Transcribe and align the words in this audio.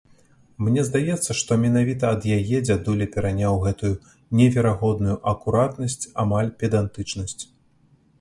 Мне 0.67 0.83
здаецца, 0.85 1.33
што 1.41 1.51
менавіта 1.65 2.05
ад 2.15 2.23
яе 2.37 2.57
дзядуля 2.67 3.07
пераняў 3.15 3.59
гэтую 3.65 3.91
неверагодную 4.39 5.15
акуратнасць, 5.33 5.99
амаль 6.25 6.49
педантычнасць. 6.63 7.39